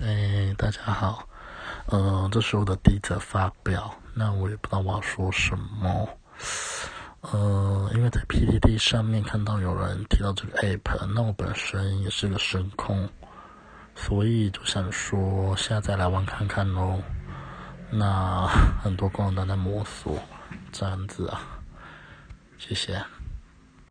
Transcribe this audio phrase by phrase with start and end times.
[0.00, 1.28] 哎，大家好，
[1.86, 6.08] 呃，这是我的第一则发表，那我也不知道我要说什么，
[7.22, 13.08] 呃，因为在 PDD 上面看到有人提到这个 App，那我本身也是个声控，
[13.96, 17.02] 所以就想说下载来玩看看喽。
[17.90, 18.46] 那
[18.80, 20.16] 很多功能都在摸索，
[20.70, 21.40] 这样子啊，
[22.56, 23.02] 谢谢。